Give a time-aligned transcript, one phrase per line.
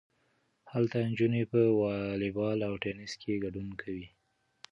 [0.73, 4.07] هلته نجونې په والی بال او ټینس کې ګډون کوي.